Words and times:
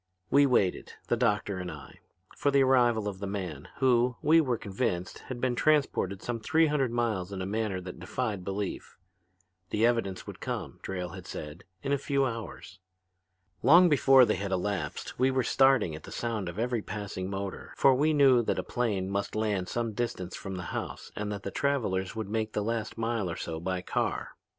"We 0.31 0.47
waited, 0.47 0.93
the 1.09 1.15
doctor 1.15 1.59
and 1.59 1.69
I, 1.71 1.99
for 2.35 2.49
the 2.49 2.63
arrival 2.63 3.07
of 3.07 3.19
the 3.19 3.27
man 3.27 3.67
who, 3.77 4.15
we 4.23 4.41
were 4.41 4.57
convinced, 4.57 5.19
had 5.27 5.39
been 5.39 5.53
transported 5.53 6.23
some 6.23 6.39
three 6.39 6.65
hundred 6.65 6.89
miles 6.91 7.31
in 7.31 7.39
a 7.39 7.45
manner 7.45 7.79
that 7.81 7.99
defied 7.99 8.43
belief. 8.43 8.97
The 9.69 9.85
evidence 9.85 10.25
would 10.25 10.39
come, 10.39 10.79
Drayle 10.81 11.09
had 11.13 11.27
said, 11.27 11.65
in 11.83 11.91
a 11.91 11.99
few 11.99 12.25
hours. 12.25 12.79
Long 13.61 13.89
before 13.89 14.25
they 14.25 14.37
had 14.37 14.51
elapsed 14.51 15.19
we 15.19 15.29
were 15.29 15.43
starting 15.43 15.93
at 15.95 16.01
the 16.01 16.11
sound 16.11 16.49
of 16.49 16.57
every 16.57 16.81
passing 16.81 17.29
motor, 17.29 17.71
for 17.77 17.93
we 17.93 18.11
knew 18.11 18.41
that 18.41 18.57
a 18.57 18.63
plane 18.63 19.07
must 19.07 19.35
land 19.35 19.69
some 19.69 19.93
distance 19.93 20.35
from 20.35 20.55
the 20.55 20.63
house 20.73 21.11
and 21.15 21.31
that 21.31 21.43
the 21.43 21.51
travelers 21.51 22.15
would 22.15 22.27
make 22.27 22.53
the 22.53 22.63
last 22.63 22.97
mile 22.97 23.29
or 23.29 23.35
so 23.35 23.59
by 23.59 23.81
car. 23.83 24.29